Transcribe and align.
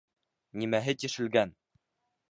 Нимәһе 0.63 0.97
тишелгән? 1.05 1.57